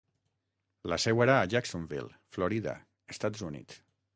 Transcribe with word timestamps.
La 0.91 0.97
seu 1.03 1.21
era 1.27 1.35
a 1.41 1.51
Jacksonville, 1.53 2.17
Florida, 2.39 2.77
Estats 3.17 3.49
Units. 3.53 3.79